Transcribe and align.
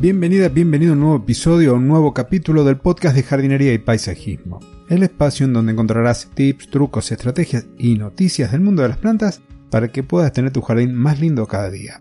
Bienvenida, 0.00 0.48
bienvenido 0.48 0.92
a 0.92 0.94
un 0.94 1.00
nuevo 1.00 1.16
episodio, 1.16 1.72
a 1.72 1.74
un 1.74 1.88
nuevo 1.88 2.14
capítulo 2.14 2.62
del 2.62 2.76
podcast 2.76 3.16
de 3.16 3.24
jardinería 3.24 3.72
y 3.72 3.78
paisajismo. 3.78 4.60
El 4.88 5.02
espacio 5.02 5.44
en 5.44 5.52
donde 5.52 5.72
encontrarás 5.72 6.30
tips, 6.34 6.70
trucos, 6.70 7.10
estrategias 7.10 7.66
y 7.78 7.96
noticias 7.96 8.52
del 8.52 8.60
mundo 8.60 8.82
de 8.82 8.90
las 8.90 8.98
plantas 8.98 9.40
para 9.70 9.88
que 9.88 10.04
puedas 10.04 10.32
tener 10.32 10.52
tu 10.52 10.60
jardín 10.60 10.94
más 10.94 11.20
lindo 11.20 11.46
cada 11.46 11.68
día. 11.68 12.00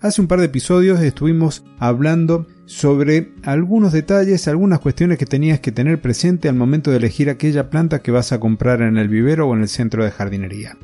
Hace 0.00 0.20
un 0.20 0.28
par 0.28 0.40
de 0.40 0.46
episodios 0.46 1.00
estuvimos 1.00 1.64
hablando 1.78 2.46
sobre 2.66 3.32
algunos 3.44 3.92
detalles, 3.92 4.46
algunas 4.46 4.80
cuestiones 4.80 5.16
que 5.16 5.24
tenías 5.24 5.60
que 5.60 5.72
tener 5.72 6.02
presente 6.02 6.50
al 6.50 6.54
momento 6.54 6.90
de 6.90 6.98
elegir 6.98 7.30
aquella 7.30 7.70
planta 7.70 8.00
que 8.00 8.10
vas 8.10 8.30
a 8.32 8.40
comprar 8.40 8.82
en 8.82 8.98
el 8.98 9.08
vivero 9.08 9.48
o 9.48 9.54
en 9.54 9.62
el 9.62 9.68
centro 9.68 10.04
de 10.04 10.10
jardinería. 10.10 10.76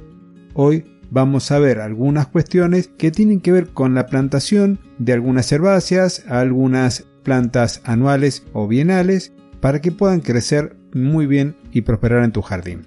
Hoy 0.55 0.94
vamos 1.11 1.51
a 1.51 1.59
ver 1.59 1.81
algunas 1.81 2.27
cuestiones 2.27 2.89
que 2.89 3.11
tienen 3.11 3.41
que 3.41 3.53
ver 3.53 3.69
con 3.69 3.95
la 3.95 4.07
plantación 4.07 4.79
de 4.99 5.13
algunas 5.13 5.51
herbáceas, 5.53 6.25
algunas 6.29 7.07
plantas 7.23 7.81
anuales 7.85 8.45
o 8.53 8.69
bienales, 8.69 9.33
para 9.61 9.81
que 9.81 9.93
puedan 9.93 10.21
crecer 10.21 10.77
muy 10.93 11.27
bien 11.27 11.57
y 11.73 11.83
prosperar 11.83 12.25
en 12.25 12.33
tu 12.33 12.43
jardín. 12.43 12.87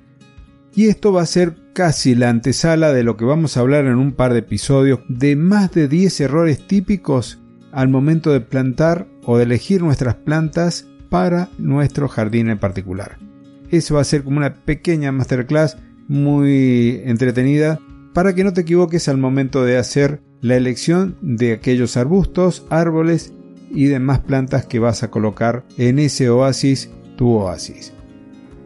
Y 0.76 0.90
esto 0.90 1.12
va 1.12 1.24
a 1.24 1.26
ser 1.26 1.56
casi 1.74 2.14
la 2.14 2.30
antesala 2.30 2.94
de 2.94 3.04
lo 3.04 3.18
que 3.18 3.26
vamos 3.26 3.58
a 3.58 3.62
hablar 3.62 3.86
en 3.86 3.96
un 3.96 4.12
par 4.12 4.34
de 4.34 4.40
episodios 4.40 5.00
de 5.10 5.36
más 5.36 5.72
de 5.72 5.88
10 5.88 6.22
errores 6.22 6.68
típicos 6.68 7.40
al 7.72 7.90
momento 7.90 8.32
de 8.32 8.42
plantar 8.42 9.08
o 9.24 9.38
de 9.38 9.44
elegir 9.44 9.82
nuestras 9.82 10.16
plantas 10.16 10.88
para 11.10 11.50
nuestro 11.58 12.08
jardín 12.08 12.50
en 12.50 12.60
particular. 12.60 13.18
Eso 13.70 13.96
va 13.96 14.02
a 14.02 14.06
ser 14.06 14.24
como 14.24 14.38
una 14.38 14.54
pequeña 14.54 15.12
masterclass 15.12 15.78
muy 16.08 17.02
entretenida 17.06 17.80
para 18.18 18.34
que 18.34 18.44
no 18.44 18.52
te 18.52 18.62
equivoques 18.62 19.08
al 19.10 19.20
momento 19.20 19.64
de 19.64 19.78
hacer 19.78 20.24
la 20.42 20.56
elección 20.56 21.18
de 21.22 21.54
aquellos 21.54 21.98
arbustos, 21.98 22.66
árboles 22.72 23.32
y 23.70 23.86
demás 23.86 24.22
plantas 24.22 24.66
que 24.66 24.80
vas 24.80 25.04
a 25.04 25.12
colocar 25.12 25.66
en 25.78 26.00
ese 26.00 26.28
oasis, 26.28 26.90
tu 27.16 27.30
oasis. 27.30 27.94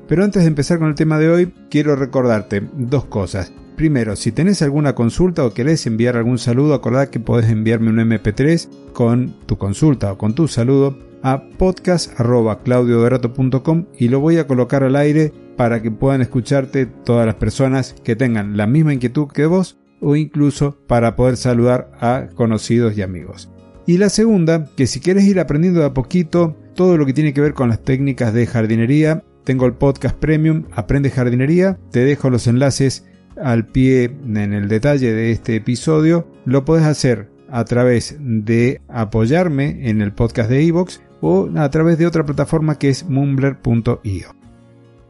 Pero 0.08 0.24
antes 0.24 0.44
de 0.44 0.48
empezar 0.48 0.80
con 0.80 0.88
el 0.88 0.96
tema 0.96 1.20
de 1.20 1.30
hoy, 1.30 1.54
quiero 1.70 1.98
recordarte 1.98 2.64
dos 2.78 3.04
cosas. 3.04 3.52
Primero, 3.76 4.16
si 4.16 4.32
tenés 4.32 4.62
alguna 4.62 4.96
consulta 4.96 5.44
o 5.44 5.54
querés 5.54 5.86
enviar 5.86 6.16
algún 6.16 6.38
saludo, 6.38 6.74
acordad 6.74 7.10
que 7.10 7.20
podés 7.20 7.52
enviarme 7.52 7.90
un 7.90 7.98
MP3 7.98 8.70
con 8.94 9.36
tu 9.48 9.58
consulta 9.58 10.14
o 10.14 10.18
con 10.18 10.34
tu 10.34 10.48
saludo 10.48 10.98
a 11.24 11.44
podcast.claudiodorato.com 11.58 13.88
y 14.00 14.08
lo 14.08 14.22
voy 14.22 14.38
a 14.38 14.48
colocar 14.48 14.86
al 14.86 14.96
aire 14.96 15.34
para 15.58 15.82
que 15.82 15.92
puedan 15.92 16.22
escucharte 16.22 16.86
todas 16.86 17.26
las 17.26 17.36
personas 17.36 17.96
que 18.04 18.16
tengan 18.16 18.58
la 18.58 18.68
misma 18.68 18.94
inquietud 18.94 19.28
que 19.28 19.46
vos 19.46 19.78
o 20.00 20.16
incluso 20.16 20.78
para 20.88 21.16
poder 21.16 21.38
saludar 21.38 21.92
a 22.00 22.28
conocidos 22.36 22.98
y 22.98 23.02
amigos. 23.02 23.50
Y 23.86 23.98
la 23.98 24.10
segunda, 24.10 24.68
que 24.76 24.88
si 24.88 25.00
quieres 25.00 25.26
ir 25.26 25.40
aprendiendo 25.40 25.82
de 25.82 25.88
a 25.88 25.94
poquito 25.94 26.56
todo 26.76 26.98
lo 26.98 27.06
que 27.06 27.14
tiene 27.14 27.34
que 27.34 27.42
ver 27.42 27.54
con 27.54 27.70
las 27.70 27.84
técnicas 27.84 28.34
de 28.34 28.48
jardinería, 28.48 29.24
tengo 29.44 29.66
el 29.66 29.74
podcast 29.74 30.16
premium 30.18 30.66
Aprende 30.74 31.10
Jardinería, 31.10 31.80
te 31.92 32.06
dejo 32.06 32.30
los 32.30 32.48
enlaces 32.48 33.06
al 33.42 33.68
pie 33.68 34.06
en 34.06 34.54
el 34.54 34.68
detalle 34.68 35.14
de 35.14 35.32
este 35.32 35.56
episodio, 35.56 36.28
lo 36.46 36.64
puedes 36.64 36.86
hacer 36.86 37.30
a 37.50 37.66
través 37.66 38.18
de 38.20 38.82
apoyarme 38.88 39.90
en 39.90 40.02
el 40.02 40.14
podcast 40.14 40.50
de 40.50 40.66
Evox 40.66 41.02
o 41.22 41.50
a 41.56 41.70
través 41.70 41.98
de 41.98 42.08
otra 42.08 42.26
plataforma 42.26 42.78
que 42.78 42.90
es 42.90 43.08
mumbler.io. 43.10 44.41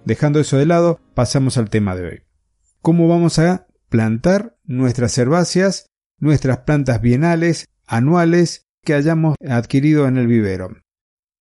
Dejando 0.05 0.39
eso 0.39 0.57
de 0.57 0.65
lado, 0.65 0.99
pasamos 1.13 1.57
al 1.57 1.69
tema 1.69 1.95
de 1.95 2.05
hoy. 2.07 2.21
¿Cómo 2.81 3.07
vamos 3.07 3.37
a 3.37 3.67
plantar 3.89 4.57
nuestras 4.63 5.15
herbáceas, 5.17 5.85
nuestras 6.17 6.59
plantas 6.59 7.01
bienales, 7.01 7.67
anuales 7.85 8.67
que 8.83 8.95
hayamos 8.95 9.35
adquirido 9.47 10.07
en 10.07 10.17
el 10.17 10.25
vivero? 10.25 10.75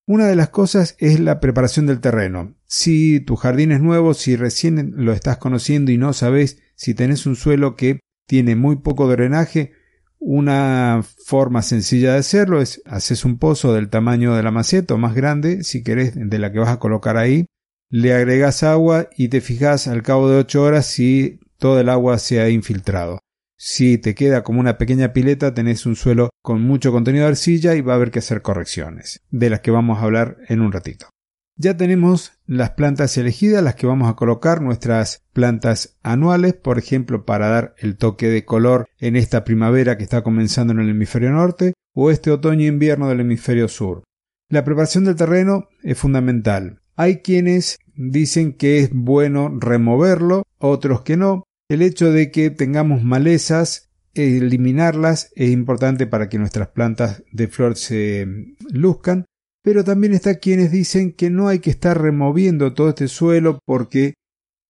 Una 0.07 0.27
de 0.27 0.37
las 0.37 0.51
cosas 0.51 0.97
es 0.99 1.21
la 1.21 1.41
preparación 1.41 1.87
del 1.87 2.01
terreno. 2.01 2.55
Si 2.67 3.21
tu 3.21 3.37
jardín 3.37 3.73
es 3.73 3.81
nuevo, 3.81 4.13
si 4.13 4.37
recién 4.37 4.93
lo 4.97 5.13
estás 5.13 5.39
conociendo 5.39 5.91
y 5.91 5.97
no 5.99 6.13
sabes 6.13 6.59
si 6.75 6.95
tenés 6.95 7.25
un 7.27 7.37
suelo 7.37 7.77
que 7.77 8.01
tiene 8.27 8.57
muy 8.57 8.77
poco 8.77 9.09
drenaje, 9.09 9.73
una 10.19 11.03
forma 11.25 11.63
sencilla 11.63 12.13
de 12.13 12.19
hacerlo 12.19 12.61
es 12.61 12.83
haces 12.85 13.25
un 13.25 13.39
pozo 13.39 13.73
del 13.73 13.89
tamaño 13.89 14.35
de 14.35 14.43
la 14.43 14.51
maceta 14.51 14.95
o 14.95 14.99
más 14.99 15.15
grande, 15.15 15.65
si 15.65 15.83
querés, 15.83 16.13
de 16.15 16.39
la 16.39 16.53
que 16.53 16.59
vas 16.59 16.69
a 16.69 16.79
colocar 16.79 17.17
ahí, 17.17 17.47
le 17.91 18.15
agregas 18.15 18.63
agua 18.63 19.09
y 19.17 19.29
te 19.29 19.41
fijas 19.41 19.89
al 19.89 20.03
cabo 20.03 20.31
de 20.31 20.39
8 20.39 20.63
horas 20.63 20.87
si 20.87 21.41
todo 21.59 21.81
el 21.81 21.89
agua 21.89 22.19
se 22.19 22.41
ha 22.41 22.49
infiltrado. 22.49 23.19
Si 23.59 23.99
te 23.99 24.15
queda 24.15 24.43
como 24.43 24.61
una 24.61 24.79
pequeña 24.79 25.13
pileta, 25.13 25.53
tenés 25.53 25.85
un 25.85 25.97
suelo 25.97 26.31
con 26.41 26.63
mucho 26.63 26.93
contenido 26.93 27.25
de 27.25 27.33
arcilla 27.33 27.75
y 27.75 27.83
va 27.83 27.93
a 27.93 27.97
haber 27.97 28.11
que 28.11 28.21
hacer 28.21 28.41
correcciones, 28.41 29.23
de 29.31 29.51
las 29.51 29.61
que 29.61 29.71
vamos 29.71 29.99
a 29.99 30.05
hablar 30.05 30.39
en 30.49 30.63
un 30.63 30.73
ratito. 30.73 31.11
Ya 31.57 31.77
tenemos 31.77 32.33
las 32.47 32.71
plantas 32.71 33.19
elegidas, 33.19 33.63
las 33.63 33.75
que 33.75 33.87
vamos 33.87 34.09
a 34.09 34.15
colocar, 34.15 34.63
nuestras 34.63 35.25
plantas 35.35 35.99
anuales, 36.03 36.55
por 36.55 36.79
ejemplo, 36.79 37.27
para 37.27 37.49
dar 37.49 37.75
el 37.77 37.99
toque 37.99 38.29
de 38.29 38.47
color 38.47 38.87
en 38.99 39.15
esta 39.15 39.45
primavera 39.45 39.99
que 39.99 40.05
está 40.05 40.23
comenzando 40.23 40.73
en 40.73 40.79
el 40.79 40.89
hemisferio 40.89 41.33
norte 41.33 41.75
o 41.93 42.11
este 42.11 42.31
otoño 42.31 42.63
e 42.63 42.69
invierno 42.69 43.09
del 43.09 43.21
hemisferio 43.21 43.69
sur. 43.69 44.05
La 44.49 44.65
preparación 44.65 45.05
del 45.05 45.17
terreno 45.17 45.69
es 45.83 45.99
fundamental. 45.99 46.81
Hay 47.01 47.23
quienes 47.23 47.79
dicen 47.97 48.53
que 48.53 48.81
es 48.81 48.91
bueno 48.93 49.49
removerlo, 49.59 50.43
otros 50.59 51.01
que 51.01 51.17
no. 51.17 51.45
El 51.71 51.81
hecho 51.81 52.13
de 52.13 52.31
que 52.31 52.51
tengamos 52.51 53.03
malezas, 53.03 53.89
eliminarlas 54.13 55.33
es 55.35 55.49
importante 55.49 56.07
para 56.07 56.29
que 56.29 56.39
nuestras 56.39 56.69
plantas 56.69 57.23
de 57.33 57.49
flor 57.49 57.77
se 57.77 58.27
luzcan, 58.71 59.25
pero 59.63 59.83
también 59.83 60.13
está 60.13 60.41
quienes 60.41 60.73
dicen 60.73 61.13
que 61.13 61.31
no 61.31 61.49
hay 61.49 61.61
que 61.61 61.71
estar 61.71 61.99
removiendo 61.99 62.75
todo 62.75 62.91
este 62.91 63.09
suelo 63.09 63.61
porque 63.65 64.13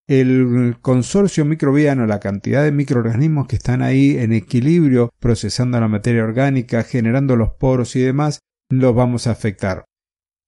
el 0.07 0.77
consorcio 0.81 1.45
microbiano, 1.45 2.07
la 2.07 2.21
cantidad 2.21 2.63
de 2.63 2.71
microorganismos 2.71 3.49
que 3.49 3.57
están 3.57 3.83
ahí 3.83 4.17
en 4.17 4.33
equilibrio 4.33 5.11
procesando 5.19 5.81
la 5.81 5.89
materia 5.89 6.23
orgánica, 6.23 6.85
generando 6.85 7.35
los 7.35 7.51
poros 7.55 7.97
y 7.97 8.01
demás, 8.03 8.39
los 8.69 8.95
vamos 8.95 9.27
a 9.27 9.33
afectar. 9.33 9.85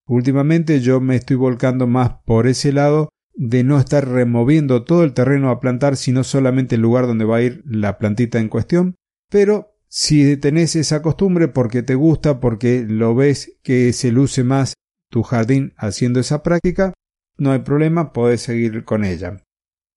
Últimamente 0.07 0.81
yo 0.81 1.01
me 1.01 1.17
estoy 1.17 1.37
volcando 1.37 1.87
más 1.87 2.15
por 2.25 2.47
ese 2.47 2.73
lado 2.73 3.09
de 3.35 3.65
no 3.65 3.79
estar 3.79 4.07
removiendo 4.09 4.85
todo 4.85 5.05
el 5.05 5.15
terreno 5.15 5.51
a 5.51 5.61
plantar, 5.61 5.97
sino 5.97 6.25
solamente 6.25 6.75
el 6.75 6.83
lugar 6.83 7.07
donde 7.07 7.25
va 7.25 7.37
a 7.37 7.43
ir 7.43 7.63
la 7.65 7.99
plantita 7.99 8.39
en 8.39 8.49
cuestión. 8.49 8.97
Pero 9.31 9.75
si 9.89 10.37
tenés 10.37 10.77
esa 10.77 11.03
costumbre 11.03 11.49
porque 11.49 11.83
te 11.83 11.95
gusta, 11.95 12.41
porque 12.41 12.85
lo 12.87 13.15
ves 13.15 13.59
que 13.63 13.93
se 13.93 14.13
luce 14.13 14.45
más 14.45 14.75
tu 15.11 15.23
jardín 15.23 15.75
haciendo 15.77 16.21
esa 16.21 16.43
práctica, 16.43 16.93
no 17.39 17.53
hay 17.53 17.61
problema, 17.61 18.13
podés 18.13 18.43
seguir 18.43 18.85
con 18.85 19.05
ella. 19.05 19.43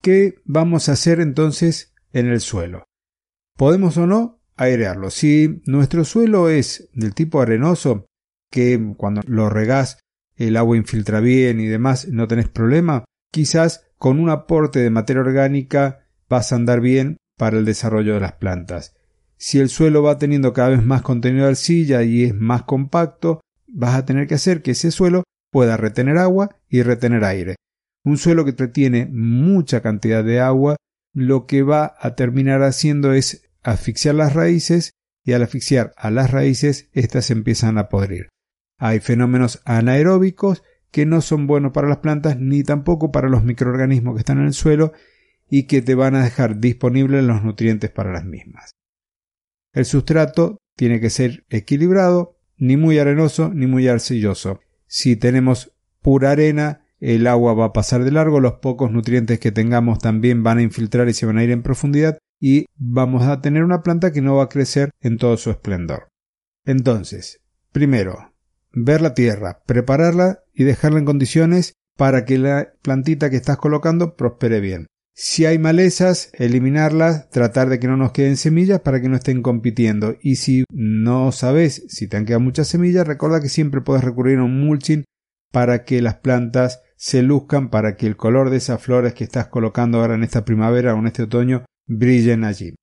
¿Qué 0.02 0.36
vamos 0.46 0.88
a 0.88 0.94
hacer 0.94 1.20
entonces 1.20 1.94
en 2.14 2.28
el 2.28 2.42
suelo? 2.42 2.84
Podemos 3.58 3.98
o 3.98 4.08
no 4.08 4.42
airearlo. 4.56 5.10
Si 5.10 5.62
nuestro 5.66 6.06
suelo 6.06 6.50
es 6.50 6.90
del 6.94 7.14
tipo 7.14 7.42
arenoso, 7.42 8.06
que 8.52 8.94
cuando 8.98 9.22
lo 9.26 9.50
regás 9.50 10.00
el 10.36 10.58
agua 10.58 10.78
infiltra 10.78 11.20
bien 11.20 11.60
y 11.60 11.68
demás, 11.68 12.08
no 12.08 12.28
tenés 12.28 12.50
problema, 12.50 13.06
quizás 13.32 13.86
con 13.98 14.20
un 14.20 14.30
aporte 14.30 14.80
de 14.80 14.90
materia 14.90 15.22
orgánica 15.22 16.08
vas 16.30 16.52
a 16.52 16.56
andar 16.56 16.82
bien 16.82 17.18
para 17.38 17.58
el 17.58 17.66
desarrollo 17.66 18.16
de 18.16 18.20
las 18.20 18.34
plantas. 18.34 18.96
Si 19.38 19.60
el 19.60 19.70
suelo 19.70 20.04
va 20.04 20.18
teniendo 20.18 20.54
cada 20.54 20.70
vez 20.70 20.84
más 20.84 21.02
contenido 21.02 21.46
de 21.46 21.52
arcilla 21.52 22.04
y 22.04 22.24
es 22.24 22.34
más 22.34 22.64
compacto, 22.64 23.42
vas 23.68 23.96
a 23.96 24.06
tener 24.06 24.28
que 24.28 24.36
hacer 24.36 24.62
que 24.62 24.72
ese 24.72 24.92
suelo 24.92 25.24
pueda 25.52 25.78
retener 25.78 26.18
agua 26.18 26.58
y 26.70 26.82
retener 26.84 27.24
aire. 27.24 27.56
Un 28.04 28.18
suelo 28.18 28.46
que 28.46 28.52
retiene 28.52 29.08
mucha 29.12 29.82
cantidad 29.82 30.24
de 30.24 30.40
agua, 30.40 30.78
lo 31.14 31.46
que 31.46 31.64
va 31.64 31.96
a 32.00 32.16
terminar 32.16 32.62
haciendo 32.62 33.14
es 33.14 33.50
asfixiar 33.64 34.16
las 34.16 34.34
raíces 34.34 34.92
y 35.24 35.34
al 35.34 35.42
asfixiar 35.42 35.94
a 35.98 36.12
las 36.12 36.32
raíces, 36.32 36.90
éstas 36.94 37.32
empiezan 37.32 37.78
a 37.78 37.90
podrir. 37.90 38.30
Hay 38.78 39.00
fenómenos 39.00 39.62
anaeróbicos 39.66 40.64
que 40.92 41.06
no 41.06 41.22
son 41.22 41.48
buenos 41.48 41.72
para 41.72 41.90
las 41.90 41.98
plantas 41.98 42.40
ni 42.40 42.64
tampoco 42.64 43.12
para 43.12 43.30
los 43.30 43.44
microorganismos 43.44 44.16
que 44.16 44.20
están 44.20 44.40
en 44.40 44.46
el 44.46 44.54
suelo 44.54 44.94
y 45.50 45.68
que 45.68 45.82
te 45.82 45.96
van 45.96 46.16
a 46.16 46.24
dejar 46.24 46.60
disponibles 46.60 47.24
los 47.24 47.44
nutrientes 47.44 47.92
para 47.92 48.12
las 48.12 48.26
mismas. 48.26 48.72
El 49.74 49.86
sustrato 49.86 50.58
tiene 50.76 51.00
que 51.00 51.10
ser 51.10 51.46
equilibrado, 51.50 52.38
ni 52.58 52.78
muy 52.78 52.98
arenoso 52.98 53.52
ni 53.54 53.68
muy 53.68 53.88
arcilloso. 53.88 54.62
Si 54.88 55.16
tenemos 55.16 55.74
pura 56.02 56.32
arena, 56.32 56.86
el 57.00 57.28
agua 57.28 57.54
va 57.54 57.66
a 57.66 57.74
pasar 57.74 58.04
de 58.04 58.12
largo, 58.12 58.40
los 58.40 58.54
pocos 58.54 58.92
nutrientes 58.92 59.40
que 59.40 59.52
tengamos 59.52 60.00
también 60.00 60.44
van 60.44 60.60
a 60.60 60.62
infiltrar 60.62 61.10
y 61.10 61.14
se 61.14 61.26
van 61.26 61.38
a 61.38 61.44
ir 61.44 61.52
en 61.52 61.62
profundidad 61.62 62.18
y 62.40 62.66
vamos 62.76 63.24
a 63.24 63.42
tener 63.42 63.64
una 63.64 63.82
planta 63.82 64.12
que 64.12 64.22
no 64.22 64.36
va 64.36 64.46
a 64.46 64.50
crecer 64.50 64.92
en 65.02 65.18
todo 65.18 65.36
su 65.38 65.50
esplendor. 65.52 66.08
Entonces, 66.66 67.42
primero, 67.72 68.35
ver 68.76 69.02
la 69.02 69.14
tierra, 69.14 69.62
prepararla 69.66 70.44
y 70.54 70.66
dejarla 70.66 71.00
en 71.00 71.06
condiciones 71.06 71.74
para 71.98 72.26
que 72.26 72.38
la 72.38 72.74
plantita 72.82 73.30
que 73.30 73.38
estás 73.38 73.58
colocando 73.58 74.16
prospere 74.16 74.60
bien. 74.60 74.88
Si 75.18 75.46
hay 75.46 75.58
malezas, 75.58 76.30
eliminarlas, 76.34 77.30
tratar 77.30 77.70
de 77.70 77.80
que 77.80 77.88
no 77.88 77.96
nos 77.96 78.12
queden 78.12 78.36
semillas 78.36 78.82
para 78.82 79.00
que 79.00 79.08
no 79.08 79.16
estén 79.16 79.42
compitiendo. 79.42 80.18
Y 80.22 80.36
si 80.36 80.66
no 80.70 81.32
sabes 81.32 81.86
si 81.88 82.10
te 82.10 82.18
han 82.18 82.26
quedado 82.26 82.42
muchas 82.42 82.68
semillas, 82.68 83.08
recuerda 83.08 83.40
que 83.40 83.48
siempre 83.48 83.80
puedes 83.80 84.04
recurrir 84.04 84.40
a 84.40 84.44
un 84.44 84.60
mulching 84.60 85.06
para 85.54 85.86
que 85.86 86.02
las 86.02 86.16
plantas 86.16 86.82
se 86.98 87.22
luzcan, 87.22 87.70
para 87.70 87.96
que 87.96 88.08
el 88.08 88.18
color 88.18 88.50
de 88.50 88.58
esas 88.58 88.82
flores 88.82 89.14
que 89.14 89.24
estás 89.24 89.48
colocando 89.48 90.02
ahora 90.02 90.16
en 90.16 90.24
esta 90.24 90.44
primavera 90.44 90.94
o 90.94 91.00
en 91.00 91.08
este 91.08 91.24
otoño 91.24 91.64
brillen 91.88 92.44
allí. 92.44 92.76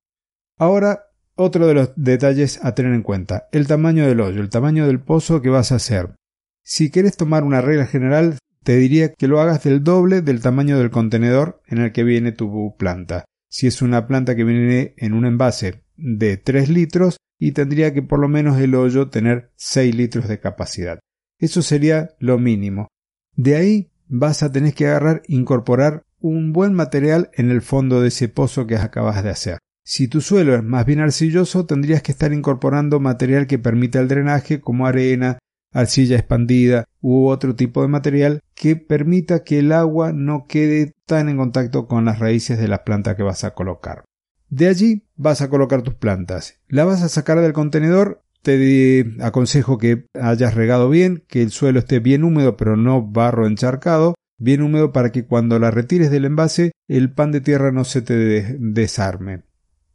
Ahora, 0.57 1.03
otro 1.35 1.67
de 1.67 1.73
los 1.73 1.91
detalles 1.95 2.63
a 2.63 2.75
tener 2.75 2.93
en 2.93 3.03
cuenta, 3.03 3.47
el 3.51 3.67
tamaño 3.67 4.07
del 4.07 4.21
hoyo, 4.21 4.41
el 4.41 4.49
tamaño 4.49 4.87
del 4.87 4.99
pozo 4.99 5.41
que 5.41 5.49
vas 5.49 5.71
a 5.71 5.75
hacer. 5.75 6.15
Si 6.63 6.91
quieres 6.91 7.17
tomar 7.17 7.43
una 7.43 7.61
regla 7.61 7.85
general, 7.85 8.37
te 8.63 8.77
diría 8.77 9.13
que 9.13 9.27
lo 9.27 9.41
hagas 9.41 9.63
del 9.63 9.83
doble 9.83 10.21
del 10.21 10.41
tamaño 10.41 10.77
del 10.79 10.91
contenedor 10.91 11.61
en 11.67 11.79
el 11.79 11.91
que 11.91 12.03
viene 12.03 12.31
tu 12.31 12.75
planta. 12.77 13.25
Si 13.49 13.67
es 13.67 13.81
una 13.81 14.07
planta 14.07 14.35
que 14.35 14.43
viene 14.43 14.93
en 14.97 15.13
un 15.13 15.25
envase 15.25 15.83
de 15.97 16.37
3 16.37 16.69
litros 16.69 17.17
y 17.37 17.51
tendría 17.51 17.93
que 17.93 18.01
por 18.01 18.19
lo 18.19 18.29
menos 18.29 18.59
el 18.59 18.73
hoyo 18.75 19.09
tener 19.09 19.51
6 19.57 19.93
litros 19.95 20.27
de 20.27 20.39
capacidad. 20.39 20.99
Eso 21.37 21.61
sería 21.61 22.11
lo 22.19 22.39
mínimo. 22.39 22.87
De 23.35 23.55
ahí 23.55 23.91
vas 24.07 24.43
a 24.43 24.51
tener 24.51 24.73
que 24.73 24.87
agarrar, 24.87 25.23
incorporar 25.27 26.03
un 26.19 26.53
buen 26.53 26.73
material 26.73 27.29
en 27.33 27.51
el 27.51 27.61
fondo 27.61 27.99
de 27.99 28.07
ese 28.07 28.29
pozo 28.29 28.65
que 28.65 28.77
acabas 28.77 29.23
de 29.23 29.29
hacer. 29.29 29.57
Si 29.85 30.07
tu 30.07 30.21
suelo 30.21 30.55
es 30.55 30.63
más 30.63 30.85
bien 30.85 31.01
arcilloso, 31.01 31.65
tendrías 31.65 32.01
que 32.01 32.13
estar 32.13 32.31
incorporando 32.31 33.01
material 33.01 33.47
que 33.47 33.59
permita 33.59 33.99
el 33.99 34.07
drenaje 34.07 34.61
como 34.61 34.87
arena, 34.87 35.39
arcilla 35.73 36.15
expandida 36.15 36.85
u 37.01 37.27
otro 37.27 37.55
tipo 37.55 37.81
de 37.81 37.89
material 37.89 38.41
que 38.55 38.77
permita 38.77 39.43
que 39.43 39.59
el 39.59 39.73
agua 39.73 40.13
no 40.13 40.45
quede 40.47 40.93
tan 41.05 41.27
en 41.27 41.37
contacto 41.37 41.87
con 41.87 42.05
las 42.05 42.19
raíces 42.19 42.59
de 42.59 42.69
la 42.69 42.85
planta 42.85 43.17
que 43.17 43.23
vas 43.23 43.43
a 43.43 43.53
colocar. 43.53 44.05
De 44.49 44.67
allí 44.67 45.03
vas 45.15 45.41
a 45.41 45.49
colocar 45.49 45.81
tus 45.81 45.95
plantas. 45.95 46.59
La 46.69 46.85
vas 46.85 47.01
a 47.01 47.09
sacar 47.09 47.41
del 47.41 47.53
contenedor. 47.53 48.21
Te 48.41 49.05
aconsejo 49.21 49.77
que 49.77 50.05
hayas 50.13 50.53
regado 50.53 50.89
bien, 50.89 51.23
que 51.27 51.41
el 51.41 51.51
suelo 51.51 51.79
esté 51.79 51.99
bien 51.99 52.23
húmedo 52.23 52.57
pero 52.57 52.75
no 52.75 53.01
barro 53.01 53.47
encharcado, 53.47 54.15
bien 54.37 54.61
húmedo 54.61 54.91
para 54.91 55.11
que 55.11 55.25
cuando 55.25 55.59
la 55.59 55.71
retires 55.71 56.11
del 56.11 56.25
envase 56.25 56.73
el 56.89 57.13
pan 57.13 57.31
de 57.31 57.41
tierra 57.41 57.71
no 57.71 57.85
se 57.85 58.01
te 58.01 58.57
desarme. 58.59 59.43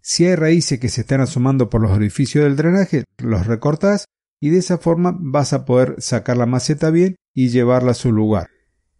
Si 0.01 0.25
hay 0.27 0.37
raíces 0.37 0.79
que 0.79 0.89
se 0.89 1.03
están 1.03 1.21
asomando 1.21 1.69
por 1.69 1.83
los 1.83 1.91
orificios 1.91 2.45
del 2.45 2.57
drenaje, 2.57 3.05
los 3.19 3.47
recortas 3.47 4.07
y 4.41 4.51
de 4.51 4.59
esa 4.59 4.79
forma 4.79 5.17
vas 5.19 5.53
a 5.53 5.65
poder 5.65 5.97
sacar 5.99 6.37
la 6.37 6.47
maceta 6.47 6.91
bien 6.91 7.17
y 7.35 7.49
llevarla 7.49 7.93
a 7.93 7.95
su 7.95 8.13
lugar. 8.13 8.49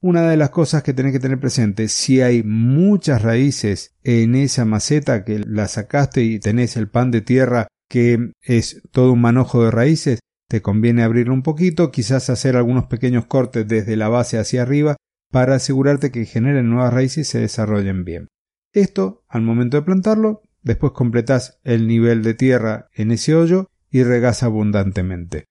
Una 0.01 0.31
de 0.31 0.37
las 0.37 0.51
cosas 0.51 0.83
que 0.83 0.93
tenés 0.93 1.13
que 1.13 1.19
tener 1.19 1.41
presente, 1.41 1.89
si 1.89 2.21
hay 2.21 2.43
muchas 2.45 3.23
raíces 3.23 3.97
en 4.05 4.37
esa 4.37 4.65
maceta 4.65 5.25
que 5.25 5.41
la 5.41 5.67
sacaste 5.67 6.23
y 6.23 6.39
tenés 6.39 6.77
el 6.77 6.89
pan 6.89 7.11
de 7.11 7.21
tierra 7.21 7.67
que 7.89 8.33
es 8.43 8.83
todo 8.93 9.13
un 9.13 9.21
manojo 9.21 9.65
de 9.65 9.71
raíces, 9.71 10.21
te 10.49 10.63
conviene 10.63 11.03
abrirlo 11.03 11.35
un 11.35 11.43
poquito, 11.43 11.91
quizás 11.91 12.31
hacer 12.31 12.57
algunos 12.57 12.87
pequeños 12.87 13.27
cortes 13.27 13.67
desde 13.67 13.97
la 13.97 14.09
base 14.09 14.39
hacia 14.39 14.63
arriba 14.63 14.97
para 15.31 15.57
asegurarte 15.57 16.11
que 16.11 16.25
generen 16.25 16.71
nuevas 16.71 16.93
raíces 16.93 17.29
y 17.29 17.31
se 17.31 17.41
desarrollen 17.41 18.05
bien. 18.05 18.29
Esto, 18.73 19.25
al 19.29 19.43
momento 19.43 19.77
de 19.77 19.83
plantarlo, 19.83 20.43
después 20.63 20.93
completás 20.93 21.59
el 21.65 21.87
nivel 21.87 22.23
de 22.23 22.35
tierra 22.35 22.89
en 22.95 23.11
ese 23.11 23.35
hoyo 23.35 23.71
y 23.91 24.03
regas 24.03 24.43
abundantemente. 24.43 25.45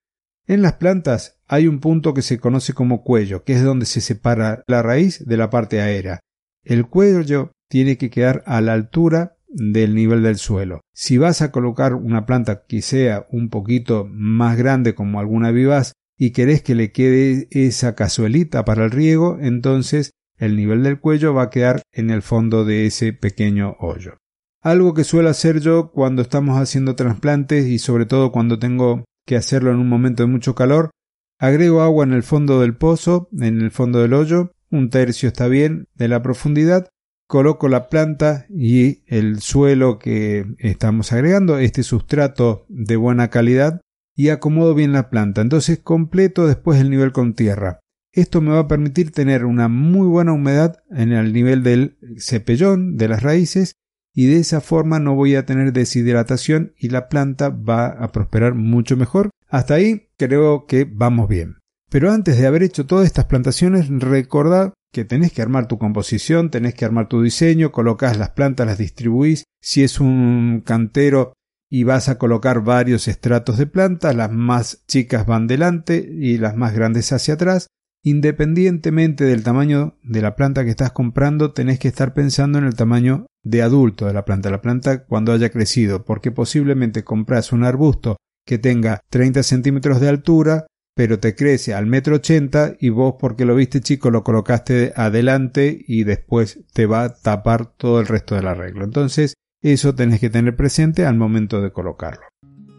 En 0.45 0.61
las 0.61 0.73
plantas 0.73 1.39
hay 1.47 1.67
un 1.67 1.79
punto 1.79 2.13
que 2.13 2.21
se 2.21 2.39
conoce 2.39 2.73
como 2.73 3.03
cuello, 3.03 3.43
que 3.43 3.53
es 3.53 3.63
donde 3.63 3.85
se 3.85 4.01
separa 4.01 4.63
la 4.67 4.81
raíz 4.81 5.25
de 5.25 5.37
la 5.37 5.49
parte 5.49 5.81
aérea. 5.81 6.19
El 6.63 6.87
cuello 6.87 7.51
tiene 7.69 7.97
que 7.97 8.09
quedar 8.09 8.43
a 8.45 8.61
la 8.61 8.73
altura 8.73 9.37
del 9.49 9.95
nivel 9.95 10.23
del 10.23 10.37
suelo. 10.37 10.81
Si 10.93 11.17
vas 11.17 11.41
a 11.41 11.51
colocar 11.51 11.93
una 11.93 12.25
planta 12.25 12.63
que 12.67 12.81
sea 12.81 13.25
un 13.29 13.49
poquito 13.49 14.07
más 14.09 14.57
grande 14.57 14.95
como 14.95 15.19
alguna 15.19 15.51
vivaz 15.51 15.93
y 16.17 16.31
querés 16.31 16.61
que 16.61 16.75
le 16.75 16.91
quede 16.91 17.47
esa 17.51 17.95
cazuelita 17.95 18.65
para 18.65 18.85
el 18.85 18.91
riego, 18.91 19.37
entonces 19.41 20.11
el 20.37 20.55
nivel 20.55 20.83
del 20.83 20.99
cuello 20.99 21.33
va 21.33 21.43
a 21.43 21.49
quedar 21.49 21.81
en 21.91 22.09
el 22.09 22.21
fondo 22.21 22.65
de 22.65 22.85
ese 22.85 23.13
pequeño 23.13 23.75
hoyo. 23.79 24.17
Algo 24.61 24.93
que 24.93 25.03
suelo 25.03 25.29
hacer 25.29 25.59
yo 25.59 25.91
cuando 25.91 26.21
estamos 26.21 26.59
haciendo 26.59 26.95
trasplantes 26.95 27.67
y 27.67 27.79
sobre 27.79 28.05
todo 28.05 28.31
cuando 28.31 28.59
tengo 28.59 29.05
que 29.25 29.35
hacerlo 29.35 29.71
en 29.71 29.77
un 29.77 29.89
momento 29.89 30.23
de 30.23 30.29
mucho 30.29 30.55
calor, 30.55 30.89
agrego 31.39 31.81
agua 31.81 32.05
en 32.05 32.13
el 32.13 32.23
fondo 32.23 32.61
del 32.61 32.75
pozo, 32.75 33.29
en 33.37 33.61
el 33.61 33.71
fondo 33.71 33.99
del 33.99 34.13
hoyo, 34.13 34.51
un 34.71 34.89
tercio 34.89 35.27
está 35.27 35.47
bien 35.47 35.87
de 35.95 36.07
la 36.07 36.21
profundidad, 36.21 36.89
coloco 37.27 37.67
la 37.67 37.89
planta 37.89 38.45
y 38.49 39.03
el 39.05 39.41
suelo 39.41 39.99
que 39.99 40.45
estamos 40.59 41.11
agregando, 41.13 41.59
este 41.59 41.83
sustrato 41.83 42.65
de 42.69 42.95
buena 42.95 43.29
calidad, 43.29 43.81
y 44.15 44.29
acomodo 44.29 44.73
bien 44.73 44.93
la 44.93 45.09
planta. 45.09 45.41
Entonces 45.41 45.79
completo 45.79 46.47
después 46.47 46.81
el 46.81 46.89
nivel 46.89 47.11
con 47.11 47.35
tierra. 47.35 47.79
Esto 48.11 48.41
me 48.41 48.51
va 48.51 48.61
a 48.61 48.67
permitir 48.67 49.11
tener 49.11 49.45
una 49.45 49.67
muy 49.67 50.07
buena 50.07 50.33
humedad 50.33 50.79
en 50.89 51.11
el 51.11 51.31
nivel 51.31 51.61
del 51.61 51.99
cepellón 52.17 52.97
de 52.97 53.09
las 53.09 53.21
raíces 53.21 53.75
y 54.17 54.25
de 54.25 54.39
esa 54.39 54.61
forma 54.61 54.97
no 54.97 55.13
voy 55.13 55.35
a 55.35 55.45
tener 55.45 55.73
deshidratación 55.73 56.73
y 56.75 56.89
la 56.89 57.07
planta 57.07 57.49
va 57.49 57.85
a 57.85 58.11
prosperar 58.11 58.55
mucho 58.55 58.97
mejor. 58.97 59.29
Hasta 59.47 59.75
ahí 59.75 60.09
creo 60.17 60.65
que 60.65 60.89
vamos 60.91 61.29
bien. 61.29 61.57
Pero 61.91 62.11
antes 62.11 62.35
de 62.39 62.47
haber 62.47 62.63
hecho 62.63 62.87
todas 62.87 63.05
estas 63.05 63.25
plantaciones, 63.25 63.89
recordad 63.89 64.73
que 64.91 65.05
tenés 65.05 65.31
que 65.33 65.43
armar 65.43 65.67
tu 65.67 65.77
composición, 65.77 66.49
tenés 66.49 66.73
que 66.73 66.83
armar 66.83 67.07
tu 67.07 67.21
diseño, 67.21 67.71
colocas 67.71 68.17
las 68.17 68.31
plantas, 68.31 68.65
las 68.65 68.79
distribuís. 68.79 69.43
Si 69.61 69.83
es 69.83 69.99
un 69.99 70.63
cantero 70.65 71.33
y 71.69 71.83
vas 71.83 72.09
a 72.09 72.17
colocar 72.17 72.63
varios 72.63 73.07
estratos 73.07 73.59
de 73.59 73.67
plantas, 73.67 74.15
las 74.15 74.31
más 74.31 74.83
chicas 74.87 75.27
van 75.27 75.45
delante 75.45 76.09
y 76.11 76.39
las 76.39 76.55
más 76.55 76.73
grandes 76.73 77.11
hacia 77.11 77.35
atrás. 77.35 77.67
Independientemente 78.01 79.25
del 79.25 79.43
tamaño 79.43 79.97
de 80.01 80.21
la 80.21 80.35
planta 80.35 80.63
que 80.63 80.71
estás 80.71 80.91
comprando, 80.91 81.53
tenés 81.53 81.77
que 81.77 81.89
estar 81.89 82.15
pensando 82.15 82.57
en 82.57 82.63
el 82.63 82.73
tamaño 82.73 83.27
de 83.49 83.61
adulto 83.61 84.05
de 84.05 84.13
la 84.13 84.25
planta, 84.25 84.49
la 84.49 84.61
planta 84.61 85.05
cuando 85.05 85.31
haya 85.31 85.49
crecido, 85.49 86.03
porque 86.03 86.31
posiblemente 86.31 87.03
compras 87.03 87.51
un 87.51 87.63
arbusto 87.63 88.17
que 88.45 88.57
tenga 88.57 89.01
30 89.09 89.43
centímetros 89.43 89.99
de 89.99 90.09
altura, 90.09 90.67
pero 90.95 91.19
te 91.19 91.35
crece 91.35 91.73
al 91.73 91.85
metro 91.85 92.15
ochenta 92.15 92.73
y 92.79 92.89
vos 92.89 93.15
porque 93.19 93.45
lo 93.45 93.55
viste 93.55 93.81
chico 93.81 94.09
lo 94.09 94.23
colocaste 94.23 94.93
adelante 94.95 95.79
y 95.87 96.03
después 96.03 96.59
te 96.73 96.85
va 96.85 97.03
a 97.03 97.13
tapar 97.13 97.73
todo 97.77 97.99
el 97.99 98.07
resto 98.07 98.35
del 98.35 98.47
arreglo. 98.47 98.83
Entonces, 98.83 99.35
eso 99.61 99.95
tenés 99.95 100.19
que 100.19 100.29
tener 100.29 100.55
presente 100.55 101.05
al 101.05 101.17
momento 101.17 101.61
de 101.61 101.71
colocarlo. 101.71 102.23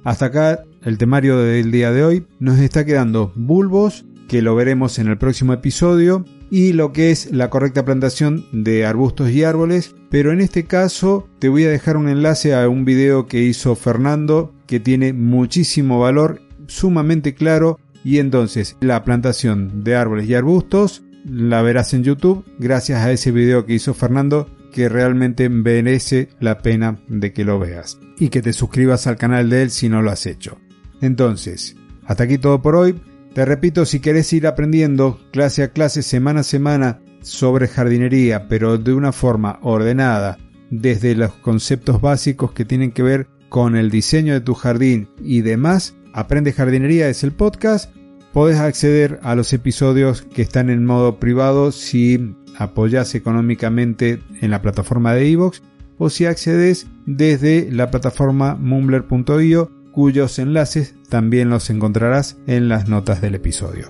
Hasta 0.04 0.26
acá 0.26 0.62
el 0.82 0.98
temario 0.98 1.38
del 1.38 1.70
día 1.70 1.92
de 1.92 2.04
hoy. 2.04 2.26
Nos 2.40 2.58
está 2.58 2.84
quedando 2.84 3.32
bulbos 3.36 4.04
que 4.28 4.42
lo 4.42 4.54
veremos 4.54 4.98
en 4.98 5.08
el 5.08 5.18
próximo 5.18 5.52
episodio, 5.52 6.24
y 6.50 6.72
lo 6.72 6.92
que 6.92 7.10
es 7.10 7.32
la 7.32 7.50
correcta 7.50 7.84
plantación 7.84 8.46
de 8.52 8.86
arbustos 8.86 9.30
y 9.30 9.44
árboles, 9.44 9.94
pero 10.10 10.32
en 10.32 10.40
este 10.40 10.64
caso 10.64 11.28
te 11.38 11.48
voy 11.48 11.64
a 11.64 11.70
dejar 11.70 11.96
un 11.96 12.08
enlace 12.08 12.54
a 12.54 12.68
un 12.68 12.84
video 12.84 13.26
que 13.26 13.42
hizo 13.42 13.74
Fernando 13.76 14.52
que 14.66 14.80
tiene 14.80 15.12
muchísimo 15.12 15.98
valor, 15.98 16.42
sumamente 16.66 17.34
claro, 17.34 17.78
y 18.04 18.18
entonces 18.18 18.76
la 18.80 19.04
plantación 19.04 19.84
de 19.84 19.96
árboles 19.96 20.28
y 20.28 20.34
arbustos 20.34 21.02
la 21.24 21.62
verás 21.62 21.94
en 21.94 22.04
YouTube 22.04 22.44
gracias 22.58 23.00
a 23.00 23.12
ese 23.12 23.32
video 23.32 23.66
que 23.66 23.74
hizo 23.74 23.92
Fernando 23.94 24.48
que 24.72 24.88
realmente 24.88 25.48
merece 25.48 26.28
la 26.40 26.58
pena 26.58 26.98
de 27.08 27.32
que 27.32 27.44
lo 27.44 27.58
veas 27.58 27.98
y 28.18 28.28
que 28.28 28.42
te 28.42 28.52
suscribas 28.52 29.06
al 29.06 29.16
canal 29.16 29.50
de 29.50 29.62
él 29.62 29.70
si 29.70 29.88
no 29.88 30.02
lo 30.02 30.10
has 30.10 30.26
hecho. 30.26 30.58
Entonces, 31.00 31.76
hasta 32.04 32.24
aquí 32.24 32.38
todo 32.38 32.62
por 32.62 32.76
hoy. 32.76 32.94
Te 33.38 33.44
repito, 33.44 33.86
si 33.86 34.00
querés 34.00 34.32
ir 34.32 34.48
aprendiendo 34.48 35.20
clase 35.30 35.62
a 35.62 35.68
clase, 35.68 36.02
semana 36.02 36.40
a 36.40 36.42
semana, 36.42 36.98
sobre 37.20 37.68
jardinería, 37.68 38.48
pero 38.48 38.78
de 38.78 38.92
una 38.92 39.12
forma 39.12 39.60
ordenada, 39.62 40.38
desde 40.70 41.14
los 41.14 41.34
conceptos 41.34 42.00
básicos 42.00 42.50
que 42.50 42.64
tienen 42.64 42.90
que 42.90 43.04
ver 43.04 43.28
con 43.48 43.76
el 43.76 43.92
diseño 43.92 44.34
de 44.34 44.40
tu 44.40 44.54
jardín 44.54 45.08
y 45.22 45.42
demás, 45.42 45.94
Aprende 46.12 46.52
Jardinería 46.52 47.08
es 47.08 47.22
el 47.22 47.30
podcast. 47.30 47.94
podés 48.32 48.58
acceder 48.58 49.20
a 49.22 49.36
los 49.36 49.52
episodios 49.52 50.22
que 50.22 50.42
están 50.42 50.68
en 50.68 50.84
modo 50.84 51.20
privado 51.20 51.70
si 51.70 52.34
apoyas 52.56 53.14
económicamente 53.14 54.20
en 54.40 54.50
la 54.50 54.62
plataforma 54.62 55.14
de 55.14 55.28
iVoox 55.28 55.60
o 55.96 56.10
si 56.10 56.26
accedes 56.26 56.88
desde 57.06 57.70
la 57.70 57.92
plataforma 57.92 58.56
mumbler.io 58.56 59.77
cuyos 59.98 60.38
enlaces 60.38 60.94
también 61.08 61.50
los 61.50 61.70
encontrarás 61.70 62.36
en 62.46 62.68
las 62.68 62.88
notas 62.88 63.20
del 63.20 63.34
episodio. 63.34 63.88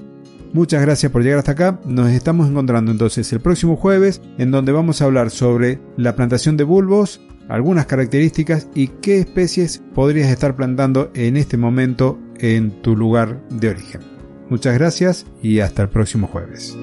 Muchas 0.54 0.80
gracias 0.80 1.12
por 1.12 1.22
llegar 1.22 1.40
hasta 1.40 1.52
acá. 1.52 1.80
Nos 1.84 2.08
estamos 2.08 2.48
encontrando 2.48 2.90
entonces 2.90 3.30
el 3.34 3.40
próximo 3.40 3.76
jueves 3.76 4.22
en 4.38 4.50
donde 4.50 4.72
vamos 4.72 5.02
a 5.02 5.04
hablar 5.04 5.28
sobre 5.28 5.82
la 5.98 6.16
plantación 6.16 6.56
de 6.56 6.64
bulbos, 6.64 7.20
algunas 7.50 7.84
características 7.84 8.68
y 8.74 8.88
qué 8.88 9.18
especies 9.18 9.82
podrías 9.94 10.30
estar 10.30 10.56
plantando 10.56 11.10
en 11.12 11.36
este 11.36 11.58
momento 11.58 12.18
en 12.38 12.80
tu 12.80 12.96
lugar 12.96 13.46
de 13.50 13.68
origen. 13.68 14.00
Muchas 14.48 14.78
gracias 14.78 15.26
y 15.42 15.60
hasta 15.60 15.82
el 15.82 15.90
próximo 15.90 16.26
jueves. 16.26 16.74